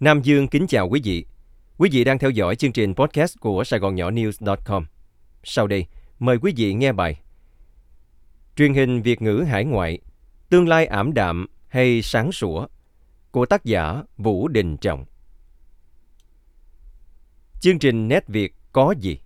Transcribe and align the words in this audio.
Nam 0.00 0.22
Dương 0.22 0.48
kính 0.48 0.66
chào 0.66 0.88
quý 0.88 1.00
vị. 1.04 1.24
Quý 1.78 1.88
vị 1.92 2.04
đang 2.04 2.18
theo 2.18 2.30
dõi 2.30 2.56
chương 2.56 2.72
trình 2.72 2.94
podcast 2.94 3.40
của 3.40 3.64
Sài 3.64 3.80
Gòn 3.80 3.94
Nhỏ 3.94 4.10
News.com. 4.10 4.86
Sau 5.44 5.66
đây, 5.66 5.86
mời 6.18 6.38
quý 6.38 6.52
vị 6.56 6.74
nghe 6.74 6.92
bài 6.92 7.20
Truyền 8.56 8.74
hình 8.74 9.02
Việt 9.02 9.22
ngữ 9.22 9.44
hải 9.48 9.64
ngoại, 9.64 9.98
tương 10.48 10.68
lai 10.68 10.86
ảm 10.86 11.14
đạm 11.14 11.46
hay 11.68 12.02
sáng 12.02 12.32
sủa 12.32 12.66
của 13.30 13.46
tác 13.46 13.64
giả 13.64 14.02
Vũ 14.16 14.48
Đình 14.48 14.76
Trọng. 14.76 15.04
Chương 17.60 17.78
trình 17.78 18.08
Nét 18.08 18.28
Việt 18.28 18.54
có 18.72 18.94
gì? 19.00 19.18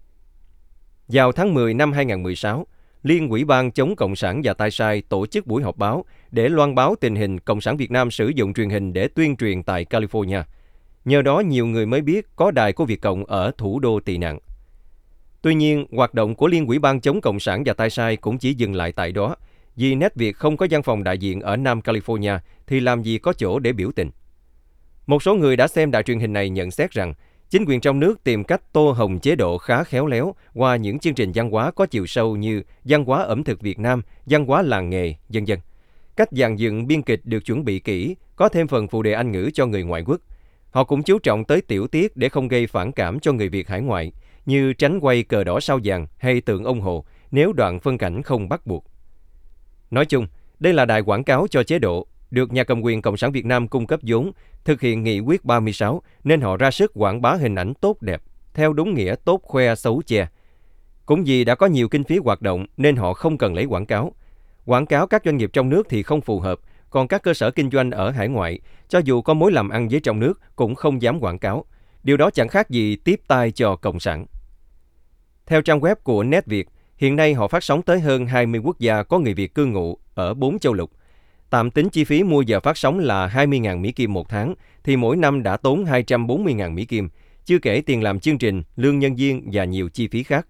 Vào 1.09 1.32
tháng 1.32 1.54
10 1.54 1.75
năm 1.75 1.93
2016, 1.93 2.66
Liên 3.02 3.29
ủy 3.29 3.45
ban 3.45 3.70
chống 3.70 3.96
Cộng 3.96 4.16
sản 4.16 4.41
và 4.45 4.54
tay 4.54 4.70
sai 4.70 5.02
tổ 5.02 5.27
chức 5.27 5.46
buổi 5.46 5.62
họp 5.62 5.77
báo 5.77 6.04
để 6.30 6.48
loan 6.48 6.75
báo 6.75 6.95
tình 7.00 7.16
hình 7.16 7.41
Cộng 7.41 7.61
sản 7.61 7.77
Việt 7.77 7.91
Nam 7.91 8.11
sử 8.11 8.29
dụng 8.29 8.54
truyền 8.54 8.70
hình 8.70 8.93
để 8.93 9.09
tuyên 9.09 9.36
truyền 9.36 9.62
tại 9.62 9.84
California. 9.84 10.43
Nhờ 11.05 11.23
đó 11.23 11.41
nhiều 11.41 11.66
người 11.66 11.87
mới 11.87 12.00
biết 12.00 12.27
có 12.36 12.50
đài 12.50 12.72
của 12.72 12.85
Việt 12.85 13.00
Cộng 13.00 13.25
ở 13.25 13.53
thủ 13.58 13.81
đô 13.81 14.00
tị 14.00 14.18
nạn. 14.18 14.39
Tuy 15.43 15.54
nhiên, 15.54 15.86
hoạt 15.93 16.14
động 16.14 16.35
của 16.35 16.46
Liên 16.46 16.67
ủy 16.67 16.79
ban 16.79 17.00
chống 17.00 17.21
Cộng 17.21 17.40
sản 17.40 17.63
và 17.67 17.72
tay 17.72 17.90
sai 17.90 18.17
cũng 18.17 18.39
chỉ 18.39 18.54
dừng 18.54 18.75
lại 18.75 18.93
tại 18.93 19.13
đó, 19.13 19.36
vì 19.77 19.94
nét 19.94 20.14
Việt 20.14 20.36
không 20.36 20.57
có 20.57 20.67
văn 20.71 20.82
phòng 20.82 21.04
đại 21.04 21.18
diện 21.18 21.41
ở 21.41 21.57
Nam 21.57 21.80
California 21.80 22.39
thì 22.67 22.80
làm 22.80 23.03
gì 23.03 23.18
có 23.18 23.32
chỗ 23.32 23.58
để 23.58 23.72
biểu 23.72 23.93
tình. 23.93 24.11
Một 25.07 25.22
số 25.22 25.35
người 25.35 25.57
đã 25.57 25.68
xem 25.68 25.91
đài 25.91 26.03
truyền 26.03 26.21
hình 26.21 26.32
này 26.32 26.50
nhận 26.50 26.71
xét 26.71 26.91
rằng 26.91 27.14
Chính 27.53 27.64
quyền 27.64 27.80
trong 27.80 28.00
nước 28.00 28.25
tìm 28.25 28.44
cách 28.44 28.72
tô 28.72 28.91
hồng 28.91 29.19
chế 29.19 29.36
độ 29.36 29.58
khá 29.58 29.85
khéo 29.85 30.07
léo 30.07 30.35
qua 30.55 30.77
những 30.77 30.99
chương 30.99 31.14
trình 31.14 31.32
văn 31.35 31.50
hóa 31.50 31.71
có 31.71 31.86
chiều 31.86 32.06
sâu 32.06 32.36
như 32.36 32.62
văn 32.84 33.05
hóa 33.05 33.22
ẩm 33.22 33.44
thực 33.44 33.61
Việt 33.61 33.78
Nam, 33.78 34.03
văn 34.27 34.47
hóa 34.47 34.62
làng 34.62 34.91
nghề, 34.91 35.14
dân 35.28 35.48
dân. 35.48 35.58
Cách 36.16 36.28
dàn 36.30 36.56
dựng 36.56 36.86
biên 36.86 37.03
kịch 37.03 37.20
được 37.25 37.44
chuẩn 37.44 37.64
bị 37.64 37.78
kỹ, 37.78 38.16
có 38.36 38.48
thêm 38.48 38.69
phần 38.69 38.89
phụ 38.89 39.03
đề 39.03 39.12
Anh 39.12 39.33
ngữ 39.33 39.50
cho 39.55 39.66
người 39.66 39.83
ngoại 39.83 40.03
quốc. 40.06 40.20
Họ 40.72 40.84
cũng 40.84 41.03
chú 41.03 41.19
trọng 41.19 41.44
tới 41.44 41.61
tiểu 41.61 41.86
tiết 41.86 42.17
để 42.17 42.28
không 42.28 42.48
gây 42.48 42.67
phản 42.67 42.92
cảm 42.92 43.20
cho 43.20 43.33
người 43.33 43.48
Việt 43.48 43.69
hải 43.69 43.80
ngoại, 43.80 44.12
như 44.47 44.72
tránh 44.72 45.00
quay 45.00 45.22
cờ 45.22 45.44
đỏ 45.44 45.60
sao 45.60 45.78
vàng 45.84 46.06
hay 46.16 46.41
tượng 46.41 46.64
ông 46.64 46.80
Hồ 46.80 47.05
nếu 47.30 47.52
đoạn 47.52 47.80
phân 47.80 47.98
cảnh 47.98 48.22
không 48.22 48.48
bắt 48.48 48.66
buộc. 48.66 48.84
Nói 49.91 50.06
chung, 50.06 50.27
đây 50.60 50.72
là 50.72 50.84
đài 50.84 51.02
quảng 51.02 51.24
cáo 51.24 51.47
cho 51.50 51.62
chế 51.62 51.78
độ, 51.78 52.06
được 52.30 52.52
nhà 52.52 52.64
cầm 52.64 52.80
quyền 52.82 53.02
Cộng 53.02 53.16
sản 53.16 53.32
Việt 53.32 53.44
Nam 53.47 53.69
cung 53.69 53.86
cấp 53.86 54.00
vốn 54.02 54.32
thực 54.64 54.80
hiện 54.80 55.02
nghị 55.02 55.20
quyết 55.20 55.44
36 55.44 56.02
nên 56.24 56.41
họ 56.41 56.56
ra 56.56 56.70
sức 56.70 56.91
quảng 56.94 57.22
bá 57.22 57.34
hình 57.34 57.54
ảnh 57.54 57.75
tốt 57.75 58.02
đẹp, 58.02 58.22
theo 58.54 58.72
đúng 58.72 58.94
nghĩa 58.94 59.14
tốt 59.25 59.41
khoe 59.42 59.75
xấu 59.75 60.02
che. 60.06 60.27
Cũng 61.06 61.25
vì 61.25 61.44
đã 61.44 61.54
có 61.54 61.66
nhiều 61.66 61.88
kinh 61.88 62.04
phí 62.04 62.19
hoạt 62.19 62.42
động 62.42 62.66
nên 62.77 62.97
họ 62.97 63.14
không 63.14 63.38
cần 63.38 63.54
lấy 63.54 63.64
quảng 63.64 63.86
cáo. 63.86 64.12
Quảng 64.64 64.86
cáo 64.86 65.06
các 65.06 65.22
doanh 65.25 65.36
nghiệp 65.36 65.50
trong 65.52 65.69
nước 65.69 65.86
thì 65.91 66.02
không 66.02 66.20
phù 66.20 66.41
hợp, 66.41 66.58
còn 66.92 67.08
các 67.08 67.22
cơ 67.22 67.34
sở 67.34 67.50
kinh 67.50 67.70
doanh 67.70 67.90
ở 67.90 68.10
hải 68.10 68.28
ngoại, 68.28 68.58
cho 68.88 68.98
dù 68.98 69.22
có 69.22 69.34
mối 69.34 69.52
làm 69.52 69.68
ăn 69.68 69.88
với 69.88 70.00
trong 70.00 70.20
nước 70.20 70.40
cũng 70.56 70.74
không 70.74 71.02
dám 71.02 71.20
quảng 71.20 71.38
cáo. 71.38 71.64
Điều 72.02 72.16
đó 72.16 72.30
chẳng 72.30 72.48
khác 72.48 72.70
gì 72.70 72.96
tiếp 72.96 73.20
tay 73.28 73.50
cho 73.50 73.76
Cộng 73.76 74.00
sản. 74.00 74.26
Theo 75.46 75.62
trang 75.62 75.80
web 75.80 75.94
của 76.02 76.22
Net 76.22 76.46
Việt, 76.46 76.68
hiện 76.96 77.16
nay 77.16 77.34
họ 77.34 77.48
phát 77.48 77.64
sóng 77.64 77.82
tới 77.82 78.00
hơn 78.00 78.26
20 78.26 78.60
quốc 78.64 78.78
gia 78.78 79.02
có 79.02 79.18
người 79.18 79.34
Việt 79.34 79.54
cư 79.54 79.66
ngụ 79.66 79.98
ở 80.14 80.34
bốn 80.34 80.58
châu 80.58 80.72
lục– 80.72 80.90
Tạm 81.52 81.70
tính 81.70 81.88
chi 81.88 82.04
phí 82.04 82.22
mua 82.22 82.42
giờ 82.42 82.60
phát 82.60 82.76
sóng 82.76 82.98
là 82.98 83.26
20.000 83.26 83.78
Mỹ 83.78 83.92
Kim 83.92 84.12
một 84.12 84.28
tháng, 84.28 84.54
thì 84.84 84.96
mỗi 84.96 85.16
năm 85.16 85.42
đã 85.42 85.56
tốn 85.56 85.84
240.000 85.84 86.72
Mỹ 86.72 86.84
Kim, 86.84 87.08
chưa 87.44 87.58
kể 87.58 87.82
tiền 87.86 88.02
làm 88.02 88.20
chương 88.20 88.38
trình, 88.38 88.62
lương 88.76 88.98
nhân 88.98 89.14
viên 89.14 89.48
và 89.52 89.64
nhiều 89.64 89.88
chi 89.88 90.08
phí 90.08 90.22
khác. 90.22 90.46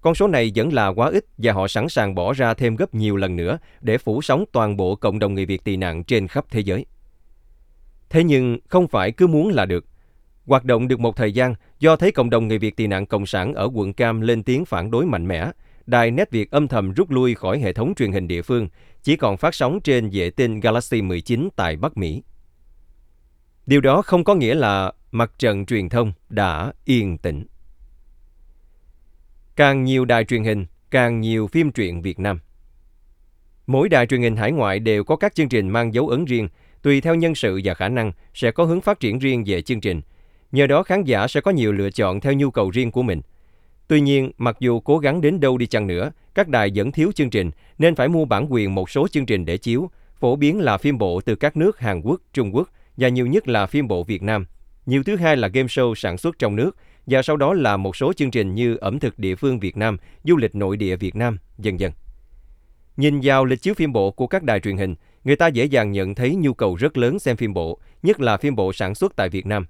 Con 0.00 0.14
số 0.14 0.28
này 0.28 0.52
vẫn 0.54 0.72
là 0.72 0.88
quá 0.88 1.08
ít 1.08 1.24
và 1.38 1.52
họ 1.52 1.68
sẵn 1.68 1.88
sàng 1.88 2.14
bỏ 2.14 2.32
ra 2.32 2.54
thêm 2.54 2.76
gấp 2.76 2.94
nhiều 2.94 3.16
lần 3.16 3.36
nữa 3.36 3.58
để 3.80 3.98
phủ 3.98 4.22
sóng 4.22 4.44
toàn 4.52 4.76
bộ 4.76 4.96
cộng 4.96 5.18
đồng 5.18 5.34
người 5.34 5.46
Việt 5.46 5.64
tị 5.64 5.76
nạn 5.76 6.04
trên 6.04 6.28
khắp 6.28 6.44
thế 6.50 6.60
giới. 6.60 6.86
Thế 8.10 8.24
nhưng 8.24 8.58
không 8.68 8.88
phải 8.88 9.12
cứ 9.12 9.26
muốn 9.26 9.48
là 9.48 9.66
được. 9.66 9.84
Hoạt 10.46 10.64
động 10.64 10.88
được 10.88 11.00
một 11.00 11.16
thời 11.16 11.32
gian 11.32 11.54
do 11.78 11.96
thấy 11.96 12.12
cộng 12.12 12.30
đồng 12.30 12.48
người 12.48 12.58
Việt 12.58 12.76
tị 12.76 12.86
nạn 12.86 13.06
Cộng 13.06 13.26
sản 13.26 13.54
ở 13.54 13.70
quận 13.74 13.92
Cam 13.92 14.20
lên 14.20 14.42
tiếng 14.42 14.64
phản 14.64 14.90
đối 14.90 15.06
mạnh 15.06 15.28
mẽ, 15.28 15.50
đài 15.86 16.10
Net 16.10 16.30
Việt 16.30 16.50
âm 16.50 16.68
thầm 16.68 16.92
rút 16.92 17.10
lui 17.10 17.34
khỏi 17.34 17.58
hệ 17.58 17.72
thống 17.72 17.94
truyền 17.96 18.12
hình 18.12 18.28
địa 18.28 18.42
phương, 18.42 18.68
chỉ 19.02 19.16
còn 19.16 19.36
phát 19.36 19.54
sóng 19.54 19.80
trên 19.80 20.10
vệ 20.12 20.30
tinh 20.30 20.60
Galaxy 20.60 21.02
19 21.02 21.48
tại 21.56 21.76
Bắc 21.76 21.96
Mỹ. 21.96 22.22
Điều 23.66 23.80
đó 23.80 24.02
không 24.02 24.24
có 24.24 24.34
nghĩa 24.34 24.54
là 24.54 24.92
mặt 25.12 25.32
trận 25.38 25.66
truyền 25.66 25.88
thông 25.88 26.12
đã 26.28 26.72
yên 26.84 27.18
tĩnh. 27.18 27.44
Càng 29.60 29.84
nhiều 29.84 30.04
đài 30.04 30.24
truyền 30.24 30.44
hình, 30.44 30.66
càng 30.90 31.20
nhiều 31.20 31.46
phim 31.46 31.72
truyện 31.72 32.02
Việt 32.02 32.18
Nam. 32.18 32.40
Mỗi 33.66 33.88
đài 33.88 34.06
truyền 34.06 34.22
hình 34.22 34.36
hải 34.36 34.52
ngoại 34.52 34.78
đều 34.78 35.04
có 35.04 35.16
các 35.16 35.34
chương 35.34 35.48
trình 35.48 35.68
mang 35.68 35.94
dấu 35.94 36.08
ấn 36.08 36.24
riêng, 36.24 36.48
tùy 36.82 37.00
theo 37.00 37.14
nhân 37.14 37.34
sự 37.34 37.60
và 37.64 37.74
khả 37.74 37.88
năng 37.88 38.12
sẽ 38.34 38.50
có 38.50 38.64
hướng 38.64 38.80
phát 38.80 39.00
triển 39.00 39.18
riêng 39.18 39.44
về 39.46 39.62
chương 39.62 39.80
trình. 39.80 40.00
Nhờ 40.52 40.66
đó 40.66 40.82
khán 40.82 41.04
giả 41.04 41.26
sẽ 41.28 41.40
có 41.40 41.50
nhiều 41.50 41.72
lựa 41.72 41.90
chọn 41.90 42.20
theo 42.20 42.32
nhu 42.32 42.50
cầu 42.50 42.70
riêng 42.70 42.90
của 42.90 43.02
mình– 43.02 43.20
Tuy 43.90 44.00
nhiên, 44.00 44.30
mặc 44.38 44.56
dù 44.60 44.80
cố 44.80 44.98
gắng 44.98 45.20
đến 45.20 45.40
đâu 45.40 45.58
đi 45.58 45.66
chăng 45.66 45.86
nữa, 45.86 46.12
các 46.34 46.48
đài 46.48 46.70
vẫn 46.74 46.92
thiếu 46.92 47.12
chương 47.12 47.30
trình 47.30 47.50
nên 47.78 47.94
phải 47.94 48.08
mua 48.08 48.24
bản 48.24 48.46
quyền 48.50 48.74
một 48.74 48.90
số 48.90 49.08
chương 49.08 49.26
trình 49.26 49.44
để 49.44 49.56
chiếu, 49.56 49.90
phổ 50.20 50.36
biến 50.36 50.60
là 50.60 50.78
phim 50.78 50.98
bộ 50.98 51.20
từ 51.20 51.34
các 51.34 51.56
nước 51.56 51.78
Hàn 51.78 52.00
Quốc, 52.00 52.20
Trung 52.32 52.54
Quốc 52.54 52.68
và 52.96 53.08
nhiều 53.08 53.26
nhất 53.26 53.48
là 53.48 53.66
phim 53.66 53.88
bộ 53.88 54.04
Việt 54.04 54.22
Nam. 54.22 54.46
Nhiều 54.86 55.02
thứ 55.02 55.16
hai 55.16 55.36
là 55.36 55.48
game 55.48 55.66
show 55.66 55.94
sản 55.94 56.18
xuất 56.18 56.38
trong 56.38 56.56
nước 56.56 56.76
và 57.06 57.22
sau 57.22 57.36
đó 57.36 57.54
là 57.54 57.76
một 57.76 57.96
số 57.96 58.12
chương 58.12 58.30
trình 58.30 58.54
như 58.54 58.76
ẩm 58.76 58.98
thực 58.98 59.18
địa 59.18 59.34
phương 59.34 59.60
Việt 59.60 59.76
Nam, 59.76 59.96
du 60.24 60.36
lịch 60.36 60.54
nội 60.54 60.76
địa 60.76 60.96
Việt 60.96 61.16
Nam, 61.16 61.38
dần 61.58 61.80
dần. 61.80 61.92
Nhìn 62.96 63.20
vào 63.22 63.44
lịch 63.44 63.62
chiếu 63.62 63.74
phim 63.74 63.92
bộ 63.92 64.10
của 64.10 64.26
các 64.26 64.42
đài 64.42 64.60
truyền 64.60 64.76
hình, 64.76 64.94
người 65.24 65.36
ta 65.36 65.46
dễ 65.46 65.64
dàng 65.64 65.92
nhận 65.92 66.14
thấy 66.14 66.34
nhu 66.34 66.54
cầu 66.54 66.74
rất 66.74 66.96
lớn 66.96 67.18
xem 67.18 67.36
phim 67.36 67.54
bộ, 67.54 67.78
nhất 68.02 68.20
là 68.20 68.36
phim 68.36 68.56
bộ 68.56 68.72
sản 68.72 68.94
xuất 68.94 69.16
tại 69.16 69.28
Việt 69.28 69.46
Nam. 69.46 69.66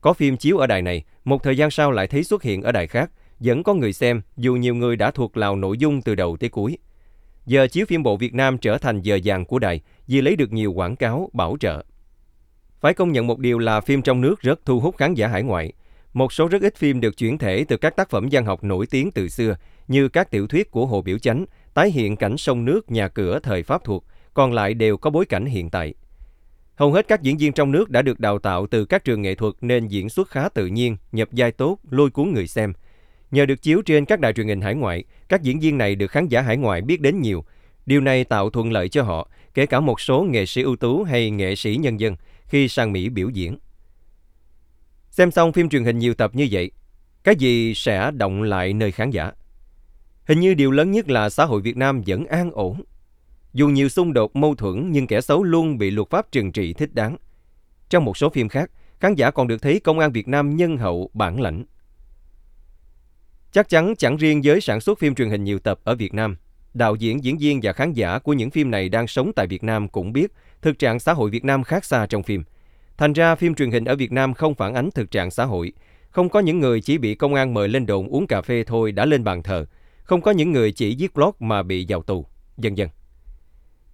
Có 0.00 0.12
phim 0.12 0.36
chiếu 0.36 0.58
ở 0.58 0.66
đài 0.66 0.82
này, 0.82 1.04
một 1.24 1.42
thời 1.42 1.56
gian 1.56 1.70
sau 1.70 1.90
lại 1.90 2.06
thấy 2.06 2.24
xuất 2.24 2.42
hiện 2.42 2.62
ở 2.62 2.72
đài 2.72 2.86
khác, 2.86 3.10
vẫn 3.40 3.62
có 3.62 3.74
người 3.74 3.92
xem 3.92 4.22
dù 4.36 4.54
nhiều 4.54 4.74
người 4.74 4.96
đã 4.96 5.10
thuộc 5.10 5.36
lào 5.36 5.56
nội 5.56 5.78
dung 5.78 6.02
từ 6.02 6.14
đầu 6.14 6.36
tới 6.36 6.50
cuối. 6.50 6.78
Giờ 7.46 7.66
chiếu 7.66 7.86
phim 7.86 8.02
bộ 8.02 8.16
Việt 8.16 8.34
Nam 8.34 8.58
trở 8.58 8.78
thành 8.78 9.00
giờ 9.00 9.18
vàng 9.24 9.44
của 9.44 9.58
đài 9.58 9.80
vì 10.06 10.20
lấy 10.20 10.36
được 10.36 10.52
nhiều 10.52 10.72
quảng 10.72 10.96
cáo, 10.96 11.30
bảo 11.32 11.56
trợ. 11.60 11.84
Phải 12.80 12.94
công 12.94 13.12
nhận 13.12 13.26
một 13.26 13.38
điều 13.38 13.58
là 13.58 13.80
phim 13.80 14.02
trong 14.02 14.20
nước 14.20 14.40
rất 14.40 14.64
thu 14.64 14.80
hút 14.80 14.96
khán 14.96 15.14
giả 15.14 15.28
hải 15.28 15.42
ngoại. 15.42 15.72
Một 16.12 16.32
số 16.32 16.48
rất 16.48 16.62
ít 16.62 16.76
phim 16.76 17.00
được 17.00 17.16
chuyển 17.16 17.38
thể 17.38 17.64
từ 17.68 17.76
các 17.76 17.96
tác 17.96 18.10
phẩm 18.10 18.28
văn 18.30 18.44
học 18.44 18.64
nổi 18.64 18.86
tiếng 18.86 19.10
từ 19.10 19.28
xưa 19.28 19.56
như 19.88 20.08
các 20.08 20.30
tiểu 20.30 20.46
thuyết 20.46 20.70
của 20.70 20.86
Hồ 20.86 21.02
Biểu 21.02 21.18
Chánh, 21.18 21.44
tái 21.74 21.90
hiện 21.90 22.16
cảnh 22.16 22.36
sông 22.36 22.64
nước, 22.64 22.90
nhà 22.90 23.08
cửa 23.08 23.38
thời 23.42 23.62
Pháp 23.62 23.84
thuộc, 23.84 24.04
còn 24.34 24.52
lại 24.52 24.74
đều 24.74 24.96
có 24.96 25.10
bối 25.10 25.26
cảnh 25.26 25.44
hiện 25.44 25.70
tại. 25.70 25.94
Hầu 26.74 26.92
hết 26.92 27.08
các 27.08 27.22
diễn 27.22 27.36
viên 27.38 27.52
trong 27.52 27.72
nước 27.72 27.90
đã 27.90 28.02
được 28.02 28.20
đào 28.20 28.38
tạo 28.38 28.66
từ 28.66 28.84
các 28.84 29.04
trường 29.04 29.22
nghệ 29.22 29.34
thuật 29.34 29.54
nên 29.60 29.88
diễn 29.88 30.08
xuất 30.08 30.28
khá 30.28 30.48
tự 30.48 30.66
nhiên, 30.66 30.96
nhập 31.12 31.28
vai 31.32 31.52
tốt, 31.52 31.78
lôi 31.90 32.10
cuốn 32.10 32.32
người 32.32 32.46
xem– 32.46 32.72
Nhờ 33.32 33.46
được 33.46 33.62
chiếu 33.62 33.82
trên 33.82 34.04
các 34.04 34.20
đài 34.20 34.32
truyền 34.32 34.48
hình 34.48 34.60
hải 34.60 34.74
ngoại, 34.74 35.04
các 35.28 35.42
diễn 35.42 35.60
viên 35.60 35.78
này 35.78 35.94
được 35.94 36.10
khán 36.10 36.28
giả 36.28 36.40
hải 36.40 36.56
ngoại 36.56 36.80
biết 36.80 37.00
đến 37.00 37.20
nhiều. 37.20 37.44
Điều 37.86 38.00
này 38.00 38.24
tạo 38.24 38.50
thuận 38.50 38.72
lợi 38.72 38.88
cho 38.88 39.02
họ, 39.02 39.28
kể 39.54 39.66
cả 39.66 39.80
một 39.80 40.00
số 40.00 40.22
nghệ 40.22 40.46
sĩ 40.46 40.62
ưu 40.62 40.76
tú 40.76 41.02
hay 41.02 41.30
nghệ 41.30 41.56
sĩ 41.56 41.76
nhân 41.76 42.00
dân 42.00 42.16
khi 42.46 42.68
sang 42.68 42.92
Mỹ 42.92 43.08
biểu 43.08 43.28
diễn. 43.28 43.58
Xem 45.12 45.30
xong 45.30 45.52
phim 45.52 45.68
truyền 45.68 45.84
hình 45.84 45.98
nhiều 45.98 46.14
tập 46.14 46.30
như 46.34 46.48
vậy, 46.50 46.70
cái 47.24 47.36
gì 47.36 47.74
sẽ 47.74 48.10
động 48.10 48.42
lại 48.42 48.72
nơi 48.72 48.92
khán 48.92 49.10
giả? 49.10 49.32
Hình 50.24 50.40
như 50.40 50.54
điều 50.54 50.70
lớn 50.70 50.90
nhất 50.90 51.08
là 51.10 51.30
xã 51.30 51.44
hội 51.44 51.62
Việt 51.62 51.76
Nam 51.76 52.02
vẫn 52.06 52.26
an 52.26 52.50
ổn. 52.52 52.82
Dù 53.52 53.68
nhiều 53.68 53.88
xung 53.88 54.12
đột 54.12 54.36
mâu 54.36 54.54
thuẫn 54.54 54.92
nhưng 54.92 55.06
kẻ 55.06 55.20
xấu 55.20 55.44
luôn 55.44 55.78
bị 55.78 55.90
luật 55.90 56.10
pháp 56.10 56.32
trừng 56.32 56.52
trị 56.52 56.72
thích 56.72 56.94
đáng. 56.94 57.16
Trong 57.90 58.04
một 58.04 58.16
số 58.16 58.28
phim 58.28 58.48
khác, 58.48 58.70
khán 59.00 59.14
giả 59.14 59.30
còn 59.30 59.48
được 59.48 59.62
thấy 59.62 59.80
công 59.80 59.98
an 59.98 60.12
Việt 60.12 60.28
Nam 60.28 60.56
nhân 60.56 60.76
hậu, 60.76 61.10
bản 61.14 61.40
lãnh. 61.40 61.64
Chắc 63.52 63.68
chắn 63.68 63.94
chẳng 63.98 64.16
riêng 64.16 64.44
giới 64.44 64.60
sản 64.60 64.80
xuất 64.80 64.98
phim 64.98 65.14
truyền 65.14 65.30
hình 65.30 65.44
nhiều 65.44 65.58
tập 65.58 65.80
ở 65.84 65.94
Việt 65.94 66.14
Nam, 66.14 66.36
đạo 66.74 66.94
diễn, 66.94 67.24
diễn 67.24 67.38
viên 67.38 67.60
và 67.62 67.72
khán 67.72 67.92
giả 67.92 68.18
của 68.18 68.32
những 68.32 68.50
phim 68.50 68.70
này 68.70 68.88
đang 68.88 69.06
sống 69.06 69.32
tại 69.36 69.46
Việt 69.46 69.64
Nam 69.64 69.88
cũng 69.88 70.12
biết 70.12 70.32
thực 70.62 70.78
trạng 70.78 71.00
xã 71.00 71.12
hội 71.12 71.30
Việt 71.30 71.44
Nam 71.44 71.64
khác 71.64 71.84
xa 71.84 72.06
trong 72.06 72.22
phim. 72.22 72.42
Thành 73.02 73.12
ra 73.12 73.34
phim 73.34 73.54
truyền 73.54 73.70
hình 73.70 73.84
ở 73.84 73.96
Việt 73.96 74.12
Nam 74.12 74.34
không 74.34 74.54
phản 74.54 74.74
ánh 74.74 74.90
thực 74.90 75.10
trạng 75.10 75.30
xã 75.30 75.44
hội. 75.44 75.72
Không 76.10 76.28
có 76.28 76.40
những 76.40 76.60
người 76.60 76.80
chỉ 76.80 76.98
bị 76.98 77.14
công 77.14 77.34
an 77.34 77.54
mời 77.54 77.68
lên 77.68 77.86
đồn 77.86 78.08
uống 78.08 78.26
cà 78.26 78.42
phê 78.42 78.64
thôi 78.66 78.92
đã 78.92 79.04
lên 79.04 79.24
bàn 79.24 79.42
thờ. 79.42 79.66
Không 80.02 80.20
có 80.20 80.30
những 80.30 80.52
người 80.52 80.72
chỉ 80.72 80.96
viết 80.98 81.14
blog 81.14 81.30
mà 81.38 81.62
bị 81.62 81.86
vào 81.88 82.02
tù, 82.02 82.26
dần 82.56 82.78
dần. 82.78 82.88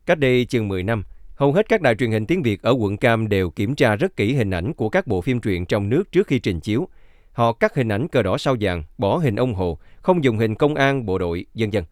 Cách 0.06 0.18
đây 0.18 0.44
chừng 0.44 0.68
10 0.68 0.82
năm, 0.82 1.04
hầu 1.34 1.52
hết 1.52 1.68
các 1.68 1.82
đài 1.82 1.94
truyền 1.94 2.10
hình 2.10 2.26
tiếng 2.26 2.42
Việt 2.42 2.62
ở 2.62 2.72
quận 2.78 2.96
Cam 2.96 3.28
đều 3.28 3.50
kiểm 3.50 3.74
tra 3.74 3.96
rất 3.96 4.16
kỹ 4.16 4.34
hình 4.34 4.50
ảnh 4.50 4.72
của 4.72 4.88
các 4.88 5.06
bộ 5.06 5.20
phim 5.20 5.40
truyện 5.40 5.66
trong 5.66 5.88
nước 5.88 6.12
trước 6.12 6.26
khi 6.26 6.38
trình 6.38 6.60
chiếu– 6.60 6.88
Họ 7.38 7.52
cắt 7.52 7.74
hình 7.74 7.88
ảnh 7.88 8.08
cờ 8.08 8.22
đỏ 8.22 8.38
sao 8.38 8.56
vàng, 8.60 8.82
bỏ 8.98 9.16
hình 9.16 9.36
ông 9.36 9.54
Hồ, 9.54 9.78
không 10.02 10.24
dùng 10.24 10.38
hình 10.38 10.54
công 10.54 10.74
an, 10.74 11.06
bộ 11.06 11.18
đội, 11.18 11.46
dân 11.54 11.72
dân. 11.72 11.84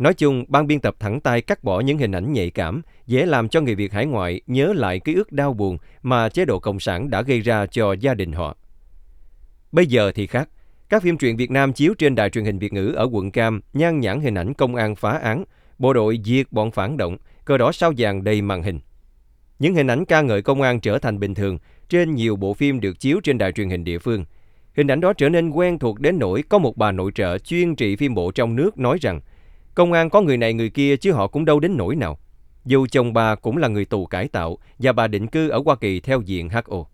Nói 0.00 0.14
chung, 0.14 0.44
ban 0.48 0.66
biên 0.66 0.80
tập 0.80 0.96
thẳng 0.98 1.20
tay 1.20 1.40
cắt 1.40 1.64
bỏ 1.64 1.80
những 1.80 1.98
hình 1.98 2.12
ảnh 2.12 2.32
nhạy 2.32 2.50
cảm, 2.50 2.82
dễ 3.06 3.26
làm 3.26 3.48
cho 3.48 3.60
người 3.60 3.74
Việt 3.74 3.92
hải 3.92 4.06
ngoại 4.06 4.40
nhớ 4.46 4.72
lại 4.76 5.00
ký 5.00 5.14
ức 5.14 5.32
đau 5.32 5.54
buồn 5.54 5.78
mà 6.02 6.28
chế 6.28 6.44
độ 6.44 6.58
Cộng 6.58 6.80
sản 6.80 7.10
đã 7.10 7.22
gây 7.22 7.40
ra 7.40 7.66
cho 7.66 7.92
gia 7.92 8.14
đình 8.14 8.32
họ. 8.32 8.56
Bây 9.72 9.86
giờ 9.86 10.12
thì 10.12 10.26
khác. 10.26 10.48
Các 10.88 11.02
phim 11.02 11.16
truyện 11.16 11.36
Việt 11.36 11.50
Nam 11.50 11.72
chiếu 11.72 11.94
trên 11.98 12.14
đài 12.14 12.30
truyền 12.30 12.44
hình 12.44 12.58
Việt 12.58 12.72
ngữ 12.72 12.92
ở 12.96 13.08
quận 13.12 13.30
Cam 13.30 13.60
nhan 13.72 14.00
nhãn 14.00 14.20
hình 14.20 14.34
ảnh 14.34 14.54
công 14.54 14.74
an 14.74 14.96
phá 14.96 15.10
án, 15.10 15.44
bộ 15.78 15.92
đội 15.92 16.20
diệt 16.24 16.52
bọn 16.52 16.70
phản 16.70 16.96
động, 16.96 17.16
cờ 17.44 17.58
đỏ 17.58 17.72
sao 17.72 17.92
vàng 17.96 18.24
đầy 18.24 18.42
màn 18.42 18.62
hình. 18.62 18.80
Những 19.58 19.74
hình 19.74 19.90
ảnh 19.90 20.04
ca 20.04 20.22
ngợi 20.22 20.42
công 20.42 20.62
an 20.62 20.80
trở 20.80 20.98
thành 20.98 21.20
bình 21.20 21.34
thường, 21.34 21.58
trên 21.88 22.14
nhiều 22.14 22.36
bộ 22.36 22.54
phim 22.54 22.80
được 22.80 23.00
chiếu 23.00 23.20
trên 23.24 23.38
đài 23.38 23.52
truyền 23.52 23.70
hình 23.70 23.84
địa 23.84 23.98
phương. 23.98 24.24
Hình 24.76 24.90
ảnh 24.90 25.00
đó 25.00 25.12
trở 25.12 25.28
nên 25.28 25.50
quen 25.50 25.78
thuộc 25.78 26.00
đến 26.00 26.18
nỗi 26.18 26.42
có 26.48 26.58
một 26.58 26.76
bà 26.76 26.92
nội 26.92 27.10
trợ 27.14 27.38
chuyên 27.38 27.76
trị 27.76 27.96
phim 27.96 28.14
bộ 28.14 28.30
trong 28.30 28.56
nước 28.56 28.78
nói 28.78 28.98
rằng 29.00 29.20
công 29.74 29.92
an 29.92 30.10
có 30.10 30.20
người 30.20 30.36
này 30.36 30.54
người 30.54 30.70
kia 30.70 30.96
chứ 30.96 31.12
họ 31.12 31.26
cũng 31.26 31.44
đâu 31.44 31.60
đến 31.60 31.76
nỗi 31.76 31.96
nào. 31.96 32.18
Dù 32.64 32.86
chồng 32.90 33.12
bà 33.12 33.34
cũng 33.34 33.56
là 33.56 33.68
người 33.68 33.84
tù 33.84 34.06
cải 34.06 34.28
tạo 34.28 34.58
và 34.78 34.92
bà 34.92 35.06
định 35.06 35.26
cư 35.26 35.48
ở 35.48 35.62
Hoa 35.64 35.76
Kỳ 35.76 36.00
theo 36.00 36.20
diện 36.20 36.48
HO. 36.48 36.86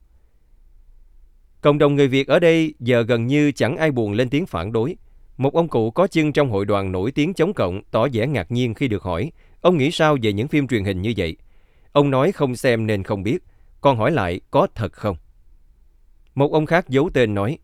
Cộng 1.61 1.79
đồng 1.79 1.95
người 1.95 2.09
Việt 2.09 2.29
ở 2.29 2.39
đây 2.39 2.75
giờ 2.81 3.03
gần 3.03 3.27
như 3.27 3.53
chẳng 3.53 3.77
ai 3.77 3.91
buồn 3.91 4.13
lên 4.13 4.29
tiếng 4.29 4.47
phản 4.47 4.73
đối. 4.73 4.97
Một 5.37 5.55
ông 5.55 5.69
cụ 5.69 5.91
có 5.91 6.07
chân 6.07 6.33
trong 6.33 6.51
hội 6.51 6.65
đoàn 6.65 6.93
nổi 6.93 7.11
tiếng 7.11 7.35
chống 7.35 7.55
cộng 7.55 7.83
tỏ 7.91 8.09
vẻ 8.13 8.27
ngạc 8.27 8.53
nhiên 8.53 8.75
khi 8.75 8.89
được 8.89 9.03
hỏi, 9.03 9.33
ông 9.61 9.77
nghĩ 9.77 9.91
sao 9.91 10.17
về 10.23 10.33
những 10.33 10.49
phim 10.49 10.69
truyền 10.69 10.85
hình 10.85 11.03
như 11.03 11.15
vậy. 11.17 11.37
Ông 11.93 12.11
nói, 12.11 12.33
không 12.33 12.57
xem 12.57 12.87
nên 12.87 13.03
không 13.03 13.23
biết. 13.23 13.39
Con 13.81 13.97
hỏi 13.97 14.11
lại, 14.11 14.41
có 14.51 14.67
thật 14.75 14.93
không? 14.93 15.17
Một 16.35 16.53
ông 16.53 16.67
khác 16.67 16.89
giấu 16.89 17.11
tên 17.15 17.35
nói, 17.35 17.59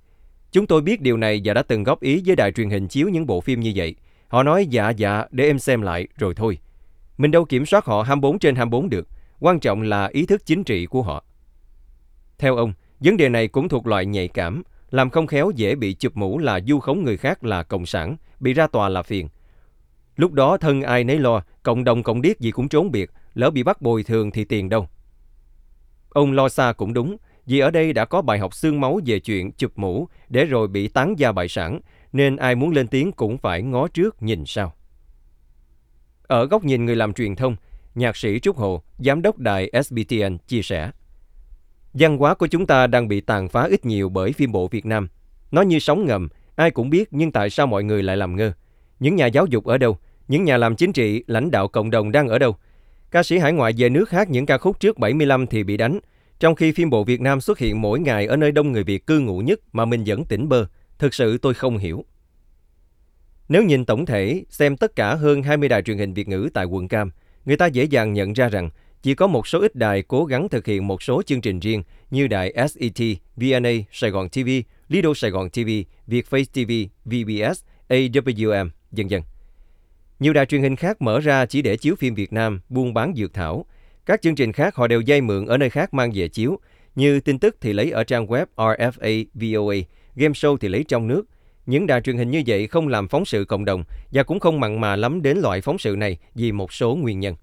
Chúng 0.53 0.67
tôi 0.67 0.83
biết 0.83 1.01
điều 1.01 1.17
này 1.17 1.41
và 1.45 1.55
đã 1.55 1.63
từng 1.63 1.85
góp 1.85 2.01
ý 2.01 2.23
với 2.27 2.37
đài 2.37 2.53
truyền 2.53 2.71
hình 2.71 2.89
chiếu 2.89 3.09
những 3.09 3.27
bộ 3.27 3.41
phim 3.41 3.61
như 3.61 3.73
vậy. 3.75 3.95
Họ 4.33 4.43
nói 4.43 4.67
dạ 4.67 4.91
dạ 4.91 5.25
để 5.31 5.45
em 5.45 5.59
xem 5.59 5.83
lại 5.83 6.09
rồi 6.17 6.35
thôi. 6.35 6.59
Mình 7.19 7.31
đâu 7.31 7.45
kiểm 7.45 7.67
soát 7.67 7.85
họ 7.85 8.03
24 8.03 8.39
trên 8.39 8.55
24 8.55 8.91
được. 8.91 9.09
Quan 9.41 9.61
trọng 9.61 9.83
là 9.83 10.07
ý 10.07 10.27
thức 10.27 10.47
chính 10.47 10.65
trị 10.65 10.87
của 10.87 11.03
họ. 11.03 11.25
Theo 12.39 12.57
ông, 12.57 12.73
vấn 13.01 13.17
đề 13.17 13.29
này 13.29 13.49
cũng 13.49 13.69
thuộc 13.69 13.87
loại 13.87 14.07
nhạy 14.07 14.29
cảm, 14.29 14.63
làm 14.91 15.11
không 15.11 15.27
khéo 15.27 15.51
dễ 15.55 15.75
bị 15.75 15.95
chụp 15.95 16.17
mũ 16.17 16.39
là 16.39 16.61
du 16.69 16.79
khống 16.79 17.05
người 17.05 17.17
khác 17.17 17.45
là 17.45 17.63
cộng 17.63 17.87
sản, 17.87 18.17
bị 18.41 18.53
ra 18.53 18.67
tòa 18.67 18.89
là 18.89 19.03
phiền. 19.03 19.29
Lúc 20.17 20.33
đó 20.33 20.57
thân 20.57 20.83
ai 20.83 21.05
nấy 21.05 21.19
lo, 21.19 21.43
cộng 21.63 21.85
đồng 21.85 22.03
cộng 22.03 22.23
điếc 22.23 22.41
gì 22.41 22.51
cũng 22.51 22.69
trốn 22.69 22.91
biệt, 22.91 23.11
lỡ 23.35 23.51
bị 23.51 23.63
bắt 23.63 23.83
bồi 23.83 24.03
thường 24.03 24.31
thì 24.31 24.45
tiền 24.45 24.69
đâu. 24.69 24.89
Ông 26.11 26.33
lo 26.33 26.49
xa 26.49 26.73
cũng 26.73 26.95
đúng, 26.95 27.17
vì 27.47 27.59
ở 27.59 27.71
đây 27.71 27.93
đã 27.93 28.05
có 28.05 28.23
bài 28.23 28.39
học 28.39 28.55
xương 28.55 28.81
máu 28.81 29.01
về 29.07 29.21
chuyện 29.21 29.53
chụp 29.53 29.73
mũ 29.77 30.09
để 30.29 30.45
rồi 30.45 30.69
bị 30.69 30.89
tán 30.89 31.19
gia 31.19 31.33
bại 31.33 31.49
sản, 31.49 31.81
nên 32.13 32.37
ai 32.37 32.55
muốn 32.55 32.71
lên 32.71 32.87
tiếng 32.87 33.13
cũng 33.13 33.39
phải 33.39 33.63
ngó 33.63 33.89
trước 33.89 34.23
nhìn 34.23 34.45
sau. 34.47 34.73
Ở 36.23 36.47
góc 36.47 36.65
nhìn 36.65 36.85
người 36.85 36.97
làm 36.97 37.13
truyền 37.13 37.37
thông, 37.37 37.57
nhạc 37.95 38.17
sĩ 38.17 38.41
Trúc 38.41 38.57
Hồ, 38.57 38.83
giám 38.99 39.23
đốc 39.23 39.39
đài 39.39 39.71
SBTN 39.85 40.39
chia 40.47 40.63
sẻ. 40.63 40.91
Văn 41.95 42.19
hóa 42.19 42.35
của 42.35 42.47
chúng 42.47 42.67
ta 42.67 42.87
đang 42.87 43.09
bị 43.09 43.21
tàn 43.21 43.49
phá 43.49 43.63
ít 43.71 43.85
nhiều 43.85 44.09
bởi 44.09 44.33
phim 44.33 44.53
bộ 44.53 44.69
Việt 44.69 44.87
Nam. 44.87 45.09
Nó 45.51 45.63
như 45.63 45.79
sóng 45.79 46.07
ngầm, 46.07 46.29
ai 46.57 46.71
cũng 46.71 46.91
biết 46.91 47.09
nhưng 47.11 47.33
tại 47.33 47.51
sao 47.51 47.67
mọi 47.67 47.85
người 47.85 48.03
lại 48.03 48.17
làm 48.17 48.37
ngơ? 48.37 48.53
Những 49.01 49.17
nhà 49.17 49.27
giáo 49.27 49.47
dục 49.47 49.65
ở 49.65 49.79
đâu? 49.79 49.99
Những 50.29 50.45
nhà 50.45 50.57
làm 50.57 50.77
chính 50.77 50.93
trị, 50.93 51.25
lãnh 51.27 51.51
đạo 51.51 51.69
cộng 51.69 51.91
đồng 51.91 52.13
đang 52.13 52.29
ở 52.29 52.39
đâu? 52.39 52.57
Ca 53.11 53.23
sĩ 53.23 53.39
hải 53.39 53.53
ngoại 53.53 53.73
về 53.77 53.89
nước 53.89 54.11
hát 54.11 54.31
những 54.31 54.47
ca 54.47 54.59
khúc 54.59 54.81
trước 54.81 54.99
75 54.99 55.47
thì 55.47 55.65
bị 55.65 55.77
đánh, 55.77 55.99
trong 56.41 56.55
khi 56.55 56.73
phim 56.73 56.91
bộ 56.91 57.05
Việt 57.05 57.21
Nam 57.21 57.41
xuất 57.41 57.59
hiện 57.59 57.81
mỗi 57.81 58.01
ngày 58.01 58.27
ở 58.27 58.37
nơi 58.37 58.53
đông 58.53 58.73
người 58.73 58.85
Việt 58.85 59.07
cư 59.07 59.21
ngụ 59.21 59.39
nhất 59.39 59.61
mà 59.73 59.85
mình 59.85 60.05
vẫn 60.07 60.25
tỉnh 60.25 60.49
bơ. 60.49 60.67
Thực 61.03 61.15
sự 61.15 61.39
tôi 61.39 61.55
không 61.55 61.79
hiểu. 61.79 62.05
Nếu 63.49 63.63
nhìn 63.63 63.85
tổng 63.85 64.07
thể, 64.07 64.45
xem 64.49 64.77
tất 64.77 64.97
cả 64.97 65.15
hơn 65.15 65.43
20 65.43 65.69
đài 65.69 65.83
truyền 65.83 65.99
hình 65.99 66.15
Việt 66.15 66.29
ngữ 66.29 66.49
tại 66.55 66.65
quận 66.65 66.89
Cam, 66.89 67.11
người 67.45 67.57
ta 67.57 67.67
dễ 67.67 67.85
dàng 67.85 68.13
nhận 68.13 68.33
ra 68.33 68.49
rằng 68.49 68.71
chỉ 69.03 69.15
có 69.15 69.27
một 69.27 69.47
số 69.47 69.61
ít 69.61 69.75
đài 69.75 70.03
cố 70.03 70.25
gắng 70.25 70.49
thực 70.49 70.67
hiện 70.67 70.87
một 70.87 71.03
số 71.03 71.23
chương 71.23 71.41
trình 71.41 71.61
riêng 71.61 71.83
như 72.11 72.27
đài 72.27 72.55
SET, 72.69 73.19
VNA, 73.37 73.71
Sài 73.93 74.11
Gòn 74.11 74.29
TV, 74.29 74.49
Lido 74.89 75.15
Sài 75.15 75.31
Gòn 75.31 75.51
TV, 75.51 75.69
Vietface 76.09 76.45
TV, 76.45 76.91
VBS, 77.05 77.61
AWM, 77.89 78.69
dần 78.93 79.11
dần. 79.11 79.23
Nhiều 80.19 80.33
đài 80.33 80.47
truyền 80.47 80.63
hình 80.63 80.77
khác 80.77 81.03
mở 81.03 81.21
ra 81.21 81.47
chỉ 81.47 81.63
để 81.63 81.77
chiếu 81.77 81.95
phim 81.97 82.15
Việt 82.15 82.33
Nam, 82.33 82.61
buôn 82.69 82.95
bán 82.95 83.15
dược 83.17 83.35
thảo. 83.35 83.67
Các 84.07 84.23
chương 84.23 84.35
trình 84.35 84.53
khác 84.53 84.75
họ 84.75 84.87
đều 84.87 85.01
dây 85.01 85.21
mượn 85.21 85.47
ở 85.47 85.59
nơi 85.59 85.71
khác 85.71 85.95
mang 85.95 86.13
về 86.15 86.29
chiếu, 86.29 86.59
như 86.95 87.21
tin 87.21 87.39
tức 87.39 87.57
thì 87.61 87.73
lấy 87.73 87.91
ở 87.91 88.05
trang 88.05 88.27
web 88.27 88.47
RFA 88.57 89.25
VOA, 89.35 89.77
game 90.17 90.33
show 90.33 90.57
thì 90.57 90.69
lấy 90.69 90.85
trong 90.85 91.09
nước. 91.09 91.25
Những 91.67 91.87
đài 91.87 92.01
truyền 92.01 92.19
hình 92.19 92.31
như 92.31 92.43
vậy 92.47 92.67
không 92.67 92.89
làm 92.89 93.09
phóng 93.09 93.25
sự 93.25 93.45
cộng 93.45 93.65
đồng 93.65 93.85
và 94.13 94.23
cũng 94.23 94.41
không 94.41 94.61
mặn 94.61 94.81
mà 94.81 94.97
lắm 94.97 95.23
đến 95.23 95.39
loại 95.39 95.61
phóng 95.61 95.79
sự 95.79 95.97
này 95.99 96.19
vì 96.35 96.53
một 96.53 96.73
số 96.73 96.95
nguyên 96.95 97.21
nhân. 97.21 97.35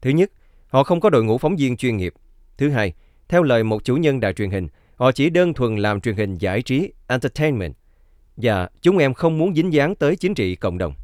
Thứ 0.00 0.10
nhất, 0.10 0.30
họ 0.68 0.82
không 0.82 1.00
có 1.00 1.10
đội 1.10 1.24
ngũ 1.24 1.38
phóng 1.38 1.56
viên 1.56 1.76
chuyên 1.76 1.96
nghiệp. 1.96 2.14
Thứ 2.58 2.70
hai, 2.70 2.92
theo 3.28 3.42
lời 3.42 3.64
một 3.64 3.84
chủ 3.84 3.96
nhân 3.96 4.20
đài 4.20 4.32
truyền 4.32 4.50
hình, 4.50 4.68
họ 4.96 5.12
chỉ 5.12 5.30
đơn 5.30 5.54
thuần 5.54 5.76
làm 5.76 6.00
truyền 6.00 6.16
hình 6.16 6.34
giải 6.34 6.62
trí, 6.62 6.92
entertainment. 7.06 7.74
Và 8.36 8.68
chúng 8.82 8.98
em 8.98 9.14
không 9.14 9.38
muốn 9.38 9.54
dính 9.54 9.72
dáng 9.72 9.94
tới 9.94 10.16
chính 10.16 10.34
trị 10.34 10.56
cộng 10.56 10.78
đồng. 10.78 10.94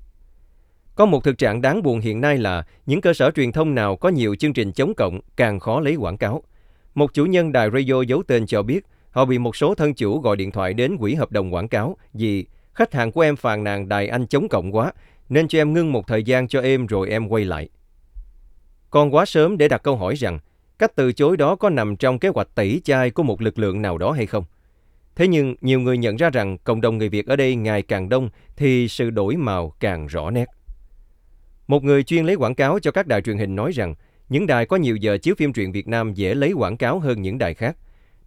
Có 0.94 1.06
một 1.06 1.25
thực 1.25 1.38
trạng 1.38 1.61
đáng 1.61 1.82
buồn 1.82 2.00
hiện 2.00 2.20
nay 2.20 2.38
là 2.38 2.64
những 2.87 3.00
cơ 3.00 3.14
sở 3.14 3.31
truyền 3.31 3.52
thông 3.52 3.75
nào 3.75 3.96
có 3.96 4.08
nhiều 4.08 4.34
chương 4.34 4.52
trình 4.52 4.73
chống 4.73 4.94
cộng 4.94 5.20
càng 5.37 5.61
khó 5.61 5.81
lấy 5.81 5.94
quảng 5.94 6.17
cáo. 6.17 6.43
Một 6.94 7.14
chủ 7.14 7.25
nhân 7.25 7.52
đài 7.52 7.69
radio 7.70 8.02
giấu 8.02 8.23
tên 8.26 8.46
cho 8.46 8.62
biết 8.62 8.87
họ 9.12 9.24
bị 9.24 9.38
một 9.38 9.56
số 9.56 9.74
thân 9.74 9.94
chủ 9.94 10.20
gọi 10.20 10.36
điện 10.36 10.50
thoại 10.50 10.74
đến 10.74 10.96
quỹ 10.96 11.14
hợp 11.14 11.32
đồng 11.32 11.54
quảng 11.54 11.68
cáo 11.68 11.96
vì 12.14 12.46
khách 12.74 12.92
hàng 12.94 13.12
của 13.12 13.20
em 13.20 13.36
phàn 13.36 13.64
nàn 13.64 13.88
đài 13.88 14.08
anh 14.08 14.26
chống 14.26 14.48
cộng 14.48 14.74
quá, 14.74 14.92
nên 15.28 15.48
cho 15.48 15.58
em 15.58 15.72
ngưng 15.72 15.92
một 15.92 16.06
thời 16.06 16.22
gian 16.22 16.48
cho 16.48 16.60
em 16.60 16.86
rồi 16.86 17.08
em 17.10 17.28
quay 17.28 17.44
lại. 17.44 17.68
Còn 18.90 19.14
quá 19.14 19.24
sớm 19.24 19.58
để 19.58 19.68
đặt 19.68 19.82
câu 19.82 19.96
hỏi 19.96 20.14
rằng, 20.14 20.38
cách 20.78 20.92
từ 20.96 21.12
chối 21.12 21.36
đó 21.36 21.56
có 21.56 21.70
nằm 21.70 21.96
trong 21.96 22.18
kế 22.18 22.28
hoạch 22.28 22.48
tẩy 22.54 22.80
chay 22.84 23.10
của 23.10 23.22
một 23.22 23.42
lực 23.42 23.58
lượng 23.58 23.82
nào 23.82 23.98
đó 23.98 24.12
hay 24.12 24.26
không. 24.26 24.44
Thế 25.16 25.28
nhưng 25.28 25.54
nhiều 25.60 25.80
người 25.80 25.98
nhận 25.98 26.16
ra 26.16 26.30
rằng 26.30 26.58
cộng 26.58 26.80
đồng 26.80 26.98
người 26.98 27.08
Việt 27.08 27.26
ở 27.26 27.36
đây 27.36 27.54
ngày 27.56 27.82
càng 27.82 28.08
đông 28.08 28.30
thì 28.56 28.88
sự 28.88 29.10
đổi 29.10 29.36
màu 29.36 29.72
càng 29.80 30.06
rõ 30.06 30.30
nét. 30.30 30.48
Một 31.66 31.84
người 31.84 32.02
chuyên 32.02 32.26
lấy 32.26 32.34
quảng 32.34 32.54
cáo 32.54 32.78
cho 32.78 32.90
các 32.90 33.06
đài 33.06 33.22
truyền 33.22 33.38
hình 33.38 33.56
nói 33.56 33.72
rằng, 33.72 33.94
những 34.28 34.46
đài 34.46 34.66
có 34.66 34.76
nhiều 34.76 34.96
giờ 34.96 35.18
chiếu 35.18 35.34
phim 35.34 35.52
truyện 35.52 35.72
Việt 35.72 35.88
Nam 35.88 36.14
dễ 36.14 36.34
lấy 36.34 36.52
quảng 36.52 36.76
cáo 36.76 36.98
hơn 36.98 37.22
những 37.22 37.38
đài 37.38 37.54
khác. 37.54 37.76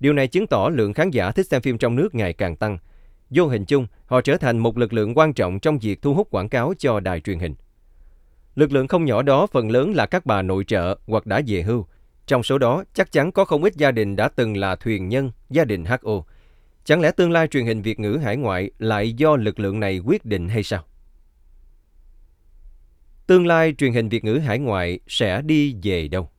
Điều 0.06 0.14
này 0.14 0.28
chứng 0.28 0.48
tỏ 0.48 0.70
lượng 0.74 0.94
khán 0.94 1.12
giả 1.12 1.32
thích 1.32 1.48
xem 1.48 1.62
phim 1.62 1.78
trong 1.78 1.96
nước 1.96 2.16
ngày 2.16 2.34
càng 2.34 2.56
tăng. 2.56 2.78
Vô 3.30 3.48
hình 3.48 3.66
chung, 3.66 3.88
họ 4.06 4.22
trở 4.22 4.38
thành 4.38 4.58
một 4.58 4.78
lực 4.78 4.94
lượng 4.94 5.18
quan 5.18 5.34
trọng 5.34 5.60
trong 5.60 5.80
việc 5.80 6.02
thu 6.02 6.14
hút 6.14 6.28
quảng 6.32 6.50
cáo 6.50 6.74
cho 6.80 7.00
đài 7.00 7.20
truyền 7.20 7.40
hình. 7.40 7.56
Lực 8.56 8.72
lượng 8.72 8.88
không 8.88 9.06
nhỏ 9.06 9.22
đó 9.22 9.48
phần 9.48 9.72
lớn 9.72 9.94
là 9.94 10.06
các 10.06 10.26
bà 10.26 10.42
nội 10.42 10.64
trợ 10.64 10.98
hoặc 11.08 11.26
đã 11.26 11.42
về 11.48 11.62
hưu. 11.62 11.86
Trong 12.28 12.44
số 12.44 12.58
đó, 12.58 12.84
chắc 12.94 13.12
chắn 13.12 13.32
có 13.32 13.46
không 13.46 13.64
ít 13.64 13.76
gia 13.76 13.92
đình 13.92 14.16
đã 14.16 14.30
từng 14.30 14.58
là 14.58 14.76
thuyền 14.76 15.10
nhân, 15.10 15.32
gia 15.50 15.66
đình 15.66 15.86
HO. 15.86 16.24
Chẳng 16.84 17.02
lẽ 17.02 17.12
tương 17.12 17.32
lai 17.32 17.48
truyền 17.48 17.66
hình 17.66 17.82
Việt 17.82 18.00
ngữ 18.00 18.20
hải 18.24 18.38
ngoại 18.38 18.72
lại 18.80 19.14
do 19.14 19.36
lực 19.36 19.60
lượng 19.60 19.80
này 19.80 20.00
quyết 20.00 20.26
định 20.26 20.50
hay 20.50 20.64
sao? 20.64 20.84
Tương 23.28 23.48
lai 23.48 23.74
truyền 23.78 23.94
hình 23.94 24.10
Việt 24.10 24.24
ngữ 24.24 24.38
hải 24.38 24.60
ngoại 24.60 25.00
sẽ 25.08 25.42
đi 25.42 25.76
về 25.84 26.08
đâu? 26.08 26.30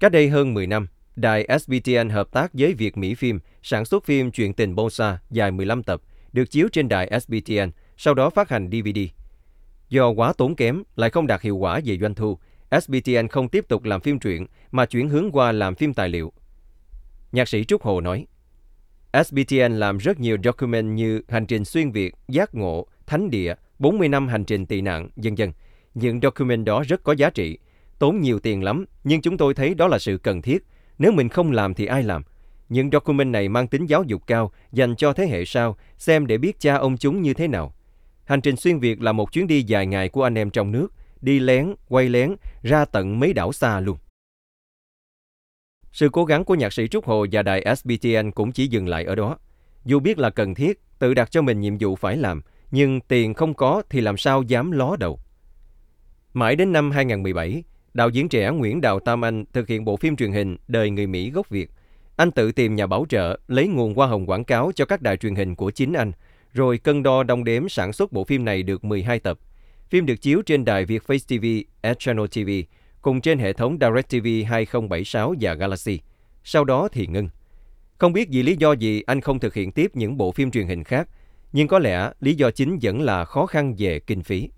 Cách 0.00 0.12
đây 0.12 0.28
hơn 0.28 0.54
10 0.54 0.66
năm, 0.66 0.86
đài 1.16 1.58
SBTN 1.60 2.08
hợp 2.08 2.32
tác 2.32 2.50
với 2.52 2.74
Việt 2.74 2.96
Mỹ 2.96 3.14
Phim 3.14 3.40
sản 3.62 3.84
xuất 3.84 4.04
phim 4.04 4.30
Chuyện 4.30 4.52
tình 4.52 4.74
Bosa 4.74 5.18
dài 5.30 5.50
15 5.50 5.82
tập, 5.82 6.00
được 6.32 6.50
chiếu 6.50 6.68
trên 6.72 6.88
đài 6.88 7.20
SBTN, 7.20 7.70
sau 7.96 8.14
đó 8.14 8.30
phát 8.30 8.48
hành 8.48 8.70
DVD. 8.72 8.98
Do 9.88 10.08
quá 10.08 10.32
tốn 10.38 10.56
kém, 10.56 10.82
lại 10.96 11.10
không 11.10 11.26
đạt 11.26 11.42
hiệu 11.42 11.56
quả 11.56 11.80
về 11.84 11.98
doanh 11.98 12.14
thu, 12.14 12.38
SBTN 12.80 13.28
không 13.30 13.48
tiếp 13.48 13.64
tục 13.68 13.84
làm 13.84 14.00
phim 14.00 14.18
truyện 14.18 14.46
mà 14.70 14.86
chuyển 14.86 15.08
hướng 15.08 15.30
qua 15.32 15.52
làm 15.52 15.74
phim 15.74 15.94
tài 15.94 16.08
liệu. 16.08 16.32
Nhạc 17.32 17.48
sĩ 17.48 17.64
Trúc 17.64 17.82
Hồ 17.82 18.00
nói, 18.00 18.26
SBTN 19.24 19.72
làm 19.72 19.98
rất 19.98 20.20
nhiều 20.20 20.36
document 20.44 20.94
như 20.94 21.22
Hành 21.28 21.46
trình 21.46 21.64
xuyên 21.64 21.90
Việt, 21.90 22.14
Giác 22.28 22.54
ngộ, 22.54 22.86
Thánh 23.06 23.30
địa, 23.30 23.54
40 23.78 24.08
năm 24.08 24.28
hành 24.28 24.44
trình 24.44 24.66
tị 24.66 24.80
nạn, 24.80 25.08
dân 25.16 25.38
dân. 25.38 25.52
Những 25.94 26.20
document 26.20 26.64
đó 26.64 26.82
rất 26.88 27.02
có 27.02 27.12
giá 27.12 27.30
trị, 27.30 27.58
tốn 27.98 28.20
nhiều 28.20 28.38
tiền 28.38 28.62
lắm, 28.62 28.84
nhưng 29.04 29.22
chúng 29.22 29.36
tôi 29.36 29.54
thấy 29.54 29.74
đó 29.74 29.88
là 29.88 29.98
sự 29.98 30.18
cần 30.18 30.42
thiết. 30.42 30.64
Nếu 30.98 31.12
mình 31.12 31.28
không 31.28 31.52
làm 31.52 31.74
thì 31.74 31.86
ai 31.86 32.02
làm? 32.02 32.22
Những 32.68 32.90
document 32.90 33.32
này 33.32 33.48
mang 33.48 33.68
tính 33.68 33.86
giáo 33.86 34.02
dục 34.02 34.22
cao, 34.26 34.52
dành 34.72 34.96
cho 34.96 35.12
thế 35.12 35.26
hệ 35.26 35.44
sau, 35.44 35.76
xem 35.98 36.26
để 36.26 36.38
biết 36.38 36.60
cha 36.60 36.74
ông 36.76 36.96
chúng 36.96 37.22
như 37.22 37.34
thế 37.34 37.48
nào. 37.48 37.74
Hành 38.24 38.40
trình 38.40 38.56
xuyên 38.56 38.78
Việt 38.78 39.02
là 39.02 39.12
một 39.12 39.32
chuyến 39.32 39.46
đi 39.46 39.62
dài 39.62 39.86
ngày 39.86 40.08
của 40.08 40.22
anh 40.22 40.38
em 40.38 40.50
trong 40.50 40.72
nước, 40.72 40.88
đi 41.20 41.38
lén, 41.38 41.74
quay 41.88 42.08
lén, 42.08 42.36
ra 42.62 42.84
tận 42.84 43.20
mấy 43.20 43.32
đảo 43.32 43.52
xa 43.52 43.80
luôn. 43.80 43.96
Sự 45.92 46.08
cố 46.12 46.24
gắng 46.24 46.44
của 46.44 46.54
nhạc 46.54 46.72
sĩ 46.72 46.88
Trúc 46.88 47.04
Hồ 47.04 47.26
và 47.32 47.42
đài 47.42 47.76
SBTN 47.76 48.30
cũng 48.30 48.52
chỉ 48.52 48.66
dừng 48.66 48.88
lại 48.88 49.04
ở 49.04 49.14
đó. 49.14 49.38
Dù 49.84 50.00
biết 50.00 50.18
là 50.18 50.30
cần 50.30 50.54
thiết, 50.54 50.80
tự 50.98 51.14
đặt 51.14 51.30
cho 51.30 51.42
mình 51.42 51.60
nhiệm 51.60 51.78
vụ 51.80 51.96
phải 51.96 52.16
làm, 52.16 52.42
nhưng 52.70 53.00
tiền 53.00 53.34
không 53.34 53.54
có 53.54 53.82
thì 53.90 54.00
làm 54.00 54.16
sao 54.16 54.42
dám 54.42 54.70
ló 54.70 54.96
đầu. 55.00 55.20
Mãi 56.32 56.56
đến 56.56 56.72
năm 56.72 56.90
2017, 56.90 57.64
đạo 57.94 58.08
diễn 58.08 58.28
trẻ 58.28 58.50
Nguyễn 58.50 58.80
Đào 58.80 59.00
Tam 59.00 59.24
Anh 59.24 59.44
thực 59.52 59.68
hiện 59.68 59.84
bộ 59.84 59.96
phim 59.96 60.16
truyền 60.16 60.32
hình 60.32 60.56
Đời 60.68 60.90
người 60.90 61.06
Mỹ 61.06 61.30
gốc 61.30 61.48
Việt. 61.48 61.70
Anh 62.16 62.30
tự 62.30 62.52
tìm 62.52 62.76
nhà 62.76 62.86
bảo 62.86 63.06
trợ, 63.08 63.38
lấy 63.48 63.68
nguồn 63.68 63.94
hoa 63.94 64.06
hồng 64.06 64.26
quảng 64.26 64.44
cáo 64.44 64.72
cho 64.74 64.84
các 64.84 65.02
đài 65.02 65.16
truyền 65.16 65.34
hình 65.34 65.54
của 65.54 65.70
chính 65.70 65.92
anh, 65.92 66.12
rồi 66.52 66.78
cân 66.78 67.02
đo 67.02 67.22
đong 67.22 67.44
đếm 67.44 67.68
sản 67.68 67.92
xuất 67.92 68.12
bộ 68.12 68.24
phim 68.24 68.44
này 68.44 68.62
được 68.62 68.84
12 68.84 69.18
tập. 69.18 69.38
Phim 69.88 70.06
được 70.06 70.16
chiếu 70.16 70.42
trên 70.46 70.64
đài 70.64 70.84
Việt 70.84 71.02
Face 71.06 71.18
TV, 71.18 71.68
S 71.82 71.98
Channel 71.98 72.26
TV, 72.26 72.50
cùng 73.02 73.20
trên 73.20 73.38
hệ 73.38 73.52
thống 73.52 73.78
DirecTV 73.80 74.26
2076 74.50 75.34
và 75.40 75.54
Galaxy. 75.54 76.00
Sau 76.44 76.64
đó 76.64 76.88
thì 76.92 77.06
ngưng. 77.06 77.28
Không 77.98 78.12
biết 78.12 78.28
vì 78.30 78.42
lý 78.42 78.56
do 78.56 78.72
gì 78.72 79.02
anh 79.02 79.20
không 79.20 79.38
thực 79.38 79.54
hiện 79.54 79.72
tiếp 79.72 79.90
những 79.94 80.16
bộ 80.16 80.32
phim 80.32 80.50
truyền 80.50 80.66
hình 80.66 80.84
khác, 80.84 81.08
nhưng 81.52 81.68
có 81.68 81.78
lẽ 81.78 82.10
lý 82.20 82.34
do 82.34 82.50
chính 82.50 82.78
vẫn 82.82 83.02
là 83.02 83.24
khó 83.24 83.46
khăn 83.46 83.74
về 83.78 84.00
kinh 84.00 84.22
phí. 84.22 84.50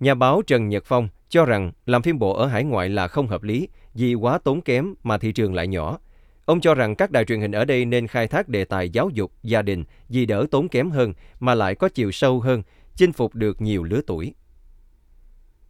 Nhà 0.00 0.14
báo 0.14 0.42
Trần 0.46 0.68
Nhật 0.68 0.84
Phong 0.86 1.08
cho 1.32 1.44
rằng 1.44 1.72
làm 1.86 2.02
phim 2.02 2.18
bộ 2.18 2.34
ở 2.34 2.46
hải 2.46 2.64
ngoại 2.64 2.88
là 2.88 3.08
không 3.08 3.28
hợp 3.28 3.42
lý 3.42 3.68
vì 3.94 4.14
quá 4.14 4.38
tốn 4.38 4.60
kém 4.60 4.94
mà 5.02 5.18
thị 5.18 5.32
trường 5.32 5.54
lại 5.54 5.66
nhỏ– 5.66 5.98
Ông 6.44 6.60
cho 6.60 6.74
rằng 6.74 6.94
các 6.94 7.10
đài 7.10 7.24
truyền 7.24 7.40
hình 7.40 7.52
ở 7.52 7.64
đây 7.64 7.84
nên 7.84 8.06
khai 8.06 8.28
thác 8.28 8.48
đề 8.48 8.64
tài 8.64 8.90
giáo 8.90 9.10
dục, 9.14 9.32
gia 9.42 9.62
đình 9.62 9.84
vì 10.08 10.26
đỡ 10.26 10.46
tốn 10.50 10.68
kém 10.68 10.90
hơn 10.90 11.12
mà 11.40 11.54
lại 11.54 11.74
có 11.74 11.88
chiều 11.88 12.12
sâu 12.12 12.40
hơn, 12.40 12.62
chinh 12.96 13.12
phục 13.12 13.34
được 13.34 13.60
nhiều 13.60 13.84
lứa 13.84 14.00
tuổi. 14.06 14.34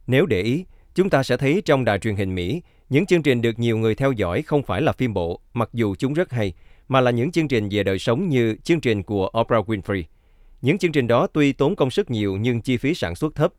Nếu 0.07 0.25
để 0.25 0.41
ý, 0.41 0.65
chúng 0.95 1.09
ta 1.09 1.23
sẽ 1.23 1.37
thấy 1.37 1.61
trong 1.65 1.85
đài 1.85 1.99
truyền 1.99 2.15
hình 2.15 2.35
Mỹ, 2.35 2.61
những 2.89 3.05
chương 3.05 3.23
trình 3.23 3.41
được 3.41 3.59
nhiều 3.59 3.77
người 3.77 3.95
theo 3.95 4.11
dõi 4.11 4.41
không 4.41 4.63
phải 4.63 4.81
là 4.81 4.91
phim 4.91 5.13
bộ, 5.13 5.39
mặc 5.53 5.69
dù 5.73 5.95
chúng 5.95 6.13
rất 6.13 6.31
hay, 6.31 6.53
mà 6.87 7.01
là 7.01 7.11
những 7.11 7.31
chương 7.31 7.47
trình 7.47 7.69
về 7.71 7.83
đời 7.83 7.99
sống 7.99 8.29
như 8.29 8.55
chương 8.63 8.81
trình 8.81 9.03
của 9.03 9.29
Oprah 9.39 9.69
Winfrey. 9.69 10.03
Những 10.61 10.77
chương 10.77 10.91
trình 10.91 11.07
đó 11.07 11.27
tuy 11.33 11.53
tốn 11.53 11.75
công 11.75 11.91
sức 11.91 12.11
nhiều 12.11 12.37
nhưng 12.37 12.61
chi 12.61 12.77
phí 12.77 12.93
sản 12.93 13.15
xuất 13.15 13.35
thấp. 13.35 13.53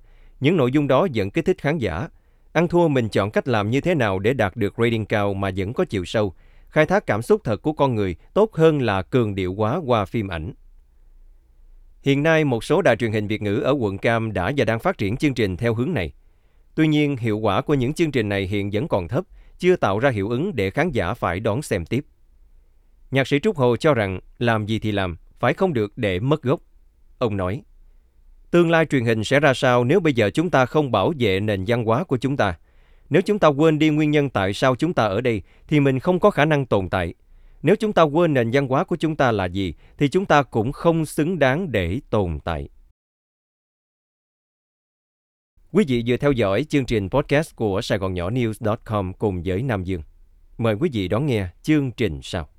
Những 0.45 0.57
nội 0.57 0.73
dung 0.73 0.89
đó 0.89 1.07
vẫn 1.15 1.31
kích 1.31 1.45
thích 1.45 1.59
khán 1.61 1.79
giả. 1.79 2.09
Ăn 2.53 2.69
thua 2.69 2.89
mình 2.89 3.09
chọn 3.09 3.31
cách 3.31 3.49
làm 3.49 3.71
như 3.71 3.81
thế 3.81 3.95
nào 3.95 4.19
để 4.19 4.33
đạt 4.33 4.57
được 4.57 4.75
rating 4.79 5.07
cao 5.07 5.35
mà 5.35 5.51
vẫn 5.57 5.73
có 5.73 5.85
chiều 5.85 6.05
sâu, 6.05 6.35
khai 6.69 6.87
thác 6.87 7.07
cảm 7.07 7.23
xúc 7.23 7.41
thật 7.45 7.63
của 7.63 7.73
con 7.73 7.95
người 7.95 8.17
tốt 8.35 8.55
hơn 8.55 8.83
là 8.83 9.03
cường 9.03 9.35
điệu 9.35 9.53
quá 9.53 9.81
qua 9.87 10.05
phim 10.05 10.29
ảnh. 10.29 10.53
Hiện 12.03 12.23
nay, 12.23 12.45
một 12.45 12.65
số 12.65 12.83
đài 12.83 12.97
truyền 12.97 13.13
hình 13.13 13.27
Việt 13.27 13.43
ngữ 13.43 13.57
ở 13.57 13.73
quận 13.79 13.99
Cam 13.99 14.33
đã 14.33 14.53
và 14.57 14.65
đang 14.65 14.79
phát 14.79 14.99
triển 14.99 15.17
chương 15.17 15.35
trình 15.35 15.57
theo 15.57 15.75
hướng 15.75 15.95
này. 15.95 16.13
Tuy 16.75 16.89
nhiên, 16.89 17.17
hiệu 17.17 17.39
quả 17.39 17.61
của 17.61 17.75
những 17.75 17.95
chương 17.95 18.11
trình 18.11 18.29
này 18.29 18.47
hiện 18.47 18.71
vẫn 18.73 18.89
còn 18.89 19.09
thấp, 19.09 19.25
chưa 19.59 19.77
tạo 19.77 19.99
ra 19.99 20.11
hiệu 20.11 20.29
ứng 20.29 20.57
để 20.57 20.71
khán 20.71 20.91
giả 20.91 21.15
phải 21.15 21.41
đón 21.41 21.63
xem 21.63 21.87
tiếp. 21.87 22.05
Nhạc 23.11 23.29
sĩ 23.29 23.39
Trúc 23.41 23.57
Hồ 23.57 23.77
cho 23.77 23.95
rằng 23.95 24.21
làm 24.39 24.67
gì 24.67 24.79
thì 24.79 24.93
làm, 24.93 25.17
phải 25.39 25.55
không 25.55 25.73
được 25.73 25.99
để 25.99 26.21
mất 26.21 26.43
gốc. 26.43 26.61
Ông 27.19 27.37
nói, 27.37 27.63
tương 28.55 28.71
lai 28.71 28.87
truyền 28.87 29.05
hình 29.05 29.25
sẽ 29.25 29.41
ra 29.41 29.55
sao 29.55 29.85
nếu 29.85 30.01
bây 30.01 30.13
giờ 30.13 30.31
chúng 30.31 30.51
ta 30.51 30.67
không 30.67 30.93
bảo 30.93 31.13
vệ 31.19 31.41
nền 31.41 31.65
văn 31.67 31.85
hóa 31.85 32.05
của 32.05 32.17
chúng 32.17 32.37
ta? 32.37 32.59
Nếu 33.11 33.23
chúng 33.23 33.39
ta 33.39 33.49
quên 33.49 33.79
đi 33.79 33.89
nguyên 33.89 34.11
nhân 34.11 34.31
tại 34.31 34.53
sao 34.53 34.77
chúng 34.77 34.95
ta 34.95 35.05
ở 35.05 35.21
đây, 35.21 35.43
thì 35.69 35.81
mình 35.81 35.99
không 35.99 36.21
có 36.21 36.31
khả 36.31 36.45
năng 36.45 36.67
tồn 36.67 36.89
tại. 36.89 37.15
Nếu 37.63 37.77
chúng 37.77 37.93
ta 37.93 38.03
quên 38.03 38.35
nền 38.35 38.51
văn 38.53 38.69
hóa 38.69 38.85
của 38.85 38.97
chúng 38.97 39.17
ta 39.17 39.33
là 39.33 39.45
gì, 39.45 39.75
thì 39.99 40.09
chúng 40.09 40.27
ta 40.27 40.43
cũng 40.43 40.73
không 40.73 41.07
xứng 41.07 41.39
đáng 41.39 41.73
để 41.73 42.01
tồn 42.11 42.39
tại. 42.45 42.69
Quý 45.73 45.85
vị 45.89 46.05
vừa 46.07 46.17
theo 46.17 46.33
dõi 46.33 46.65
chương 46.65 46.87
trình 46.87 47.11
podcast 47.11 47.57
của 47.57 47.83
Sài 47.83 47.99
Gòn 47.99 48.15
Nhỏ 48.15 48.31
News.com 48.31 49.13
cùng 49.13 49.43
với 49.45 49.63
Nam 49.63 49.85
Dương. 49.85 50.03
Mời 50.59 50.75
quý 50.75 50.91
vị 50.93 51.09
đón 51.09 51.27
nghe 51.27 51.49
chương 51.63 51.91
trình 51.91 52.21
sau. 52.23 52.54